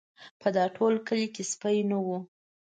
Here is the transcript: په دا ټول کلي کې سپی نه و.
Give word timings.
په 0.41 0.47
دا 0.55 0.65
ټول 0.75 0.93
کلي 1.07 1.27
کې 1.35 1.43
سپی 1.51 1.77
نه 1.89 1.97
و. 2.05 2.07